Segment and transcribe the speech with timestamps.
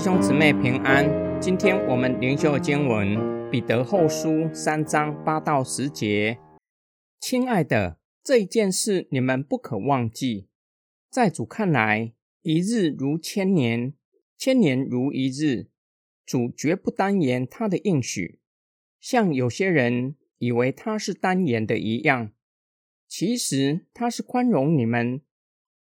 [0.00, 1.04] 弟兄姊妹平安。
[1.42, 3.18] 今天我们灵修经文
[3.50, 6.38] 《彼得后书》三章八到十节。
[7.20, 10.48] 亲爱的，这一件事你们不可忘记，
[11.10, 13.92] 在主看来，一日如千年，
[14.38, 15.68] 千年如一日。
[16.24, 18.40] 主绝不单言他的应许，
[18.98, 22.32] 像有些人以为他是单言的一样。
[23.06, 25.20] 其实他是宽容你们，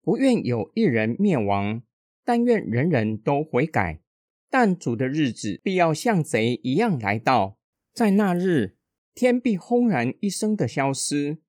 [0.01, 1.83] 不愿有一人灭亡。
[2.25, 4.01] 但愿人人都悔改，
[4.49, 7.57] 但主的日子必要像贼一样来到。
[7.93, 8.77] 在那日，
[9.13, 11.39] 天必轰然一声的消失，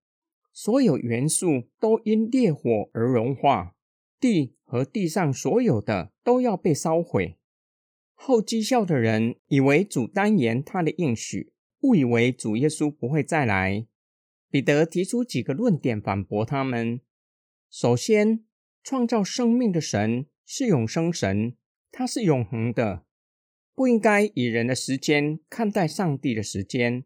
[0.52, 3.74] 所有元素都因烈火而融化，
[4.18, 7.36] 地和地上所有的都要被烧毁。
[8.14, 13.86] 后讥笑的人以为主单言他的应许，误以为主耶稣不会再来。
[14.50, 17.00] 彼得提出几个论点反驳他们：
[17.70, 18.44] 首先，
[18.82, 20.26] 创造生命的神。
[20.50, 21.57] 是永生神，
[21.90, 23.04] 它是永恒的，
[23.74, 27.04] 不应该以人的时间看待上帝的时间。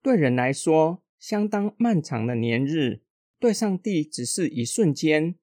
[0.00, 3.02] 对人来说，相当漫长的年日，
[3.38, 5.36] 对上帝只是一瞬间。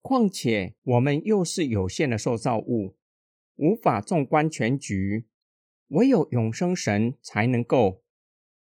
[0.00, 2.96] 况且我们又是有限的受造物，
[3.56, 5.26] 无法纵观全局，
[5.88, 8.02] 唯有永生神才能够。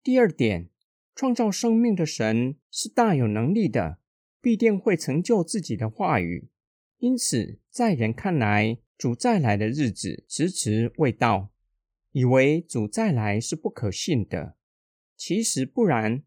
[0.01, 0.69] 第二点，
[1.13, 3.99] 创造生命的神是大有能力的，
[4.41, 6.49] 必定会成就自己的话语。
[6.99, 11.49] 因此，在人看来，主再来的日子迟迟未到，
[12.11, 14.57] 以为主再来是不可信的。
[15.15, 16.23] 其实不然，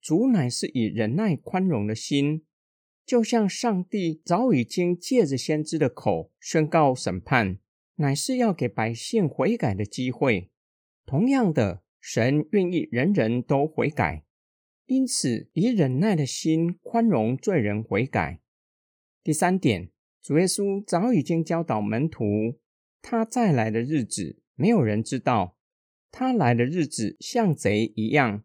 [0.00, 2.46] 主乃是以忍耐宽容的心，
[3.04, 7.58] 就像上帝早已经借着先知的口宣告审判，
[7.96, 10.50] 乃是要给百姓悔改的机会。
[11.04, 14.24] 同样的，神愿意人人都悔改，
[14.86, 18.40] 因此以忍耐的心宽容罪人悔改。
[19.22, 19.90] 第三点。
[20.26, 22.58] 主耶稣早已经教导门徒，
[23.00, 25.56] 他再来的日子没有人知道，
[26.10, 28.42] 他来的日子像贼一样，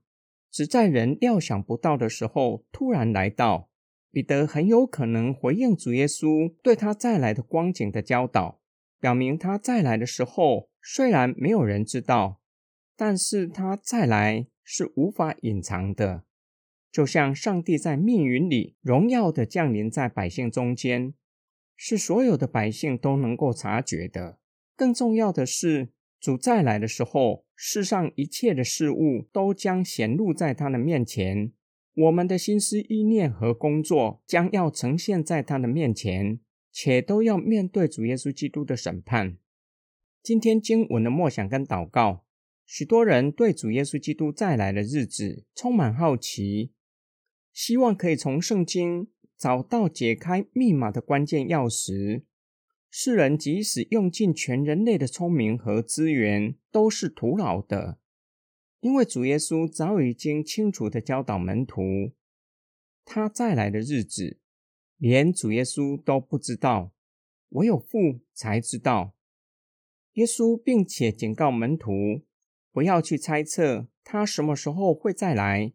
[0.52, 3.72] 只在人料想不到的时候突然来到。
[4.12, 8.62] 彼得很有可能回应主耶稣对他再来的光景的教导，
[9.00, 12.42] 表明他再来的时候虽然没有人知道，
[12.96, 16.26] 但是他再来是无法隐藏的，
[16.92, 21.16] 就像上帝在密云里荣耀的降临在百姓中间。
[21.84, 24.38] 是所有的百姓都能够察觉的。
[24.76, 31.54] 更重要的是，主再来的时候，世上一切的事物都将显露在他的面前。
[31.96, 36.40] 我们的心思意念和工作将要呈现在他的面前，
[36.72, 39.38] 且都要面对主耶稣基督的审判。
[40.22, 42.24] 今天经文的默想跟祷告，
[42.64, 46.74] 许多人对主耶稣基督再来的日子充满好奇，
[47.52, 49.08] 希望可以从圣经。
[49.42, 52.26] 找到解开密码的关键钥匙，
[52.92, 57.98] 世人即使用尽全人类的聪明和资源，都是徒劳的，
[58.82, 62.12] 因为主耶稣早已经清楚地教导门徒，
[63.04, 64.38] 他再来的日子，
[64.98, 66.94] 连主耶稣都不知道，
[67.50, 69.16] 唯有父才知道。
[70.14, 72.22] 耶稣并且警告门徒，
[72.72, 75.74] 不要去猜测他什么时候会再来。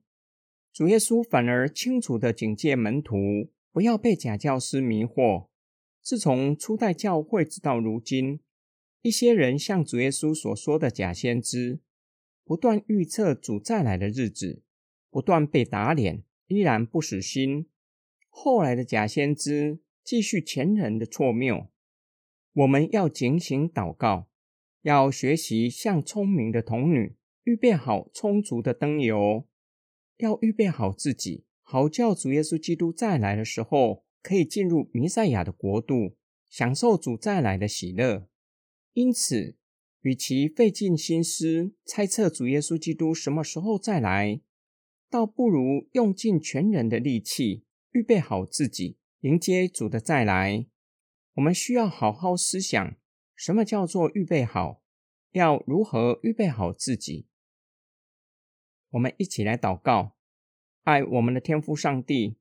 [0.72, 3.50] 主耶稣反而清楚地警戒门徒。
[3.77, 5.49] 不要被假教师迷惑。
[6.01, 8.41] 自从初代教会直到如今，
[9.03, 11.81] 一些人像主耶稣所说的假先知，
[12.43, 14.63] 不断预测主再来的日子，
[15.11, 17.69] 不断被打脸，依然不死心。
[18.31, 21.67] 后来的假先知继续前人的错谬。
[22.55, 24.31] 我们要警醒祷告，
[24.81, 27.15] 要学习像聪明的童女，
[27.45, 29.47] 预备好充足的灯油，
[30.17, 31.45] 要预备好自己。
[31.69, 36.16] 好叫主耶稣基督再来的时候，可以进入弥赛亚的国度，
[36.49, 38.28] 享受主再来的喜乐。
[38.93, 39.56] 因此，
[40.03, 44.41] 与其费尽心思猜测主耶稣基督什么时候再来，
[45.10, 50.69] 倒不如用尽全人的力气，预备好自己，迎接主的再来。
[51.34, 52.97] 我们需要好好思想，
[53.34, 54.84] 什么叫做预备好？
[55.33, 57.27] 要如何预备好自己？
[58.91, 60.16] 我们一起来祷告。
[60.86, 62.36] 爱我们的天父上帝，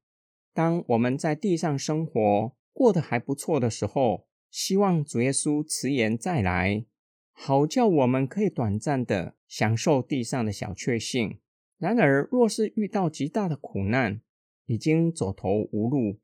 [0.53, 6.85] 当我们在地上生活过得还不错的时候，希望主耶稣迟延再来，
[7.31, 11.39] 好叫我们可以短暂的享受地上的小确幸。
[11.79, 14.21] 然而，若是遇到极大的苦难，
[14.67, 16.19] 已经走投无路，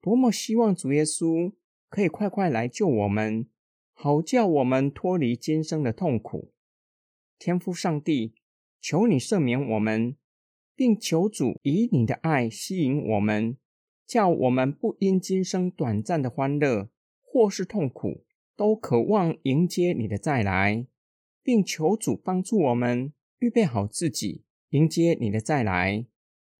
[0.00, 1.52] 多么希望主耶稣
[1.90, 3.46] 可以快快来救我们，
[3.92, 6.54] 好叫我们脱离今生的痛苦。
[7.38, 8.32] 天父上帝，
[8.80, 10.16] 求你赦免我们。
[10.78, 13.56] 并求主以你的爱吸引我们，
[14.06, 16.88] 叫我们不因今生短暂的欢乐
[17.20, 20.86] 或是痛苦，都渴望迎接你的再来，
[21.42, 26.06] 并求主帮助我们预备好自己，迎接你的再来。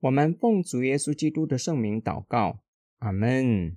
[0.00, 2.58] 我们奉主耶稣基督的圣名祷告，
[2.98, 3.76] 阿门。